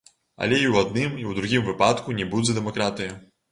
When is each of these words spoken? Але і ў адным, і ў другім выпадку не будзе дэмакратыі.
Але 0.45 0.55
і 0.61 0.65
ў 0.71 0.75
адным, 0.85 1.11
і 1.21 1.27
ў 1.29 1.37
другім 1.41 1.69
выпадку 1.69 2.19
не 2.23 2.29
будзе 2.35 2.59
дэмакратыі. 2.59 3.15